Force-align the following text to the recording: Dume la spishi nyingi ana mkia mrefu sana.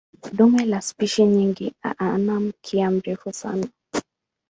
Dume 0.37 0.65
la 0.65 0.81
spishi 0.81 1.25
nyingi 1.25 1.73
ana 1.97 2.39
mkia 2.39 2.91
mrefu 2.91 3.31
sana. 3.33 3.67